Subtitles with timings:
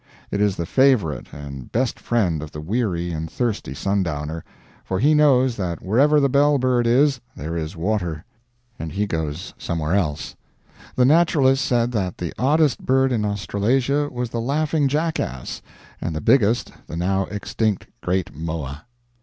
[0.31, 4.43] It is the favorite and best friend of the weary and thirsty sundowner;
[4.83, 8.25] for he knows that wherever the bell bird is, there is water;
[8.79, 10.35] and he goes somewhere else.
[10.95, 15.61] The naturalist said that the oddest bird in Australasia was the Laughing Jackass,
[16.01, 18.87] and the biggest the now extinct Great Moa.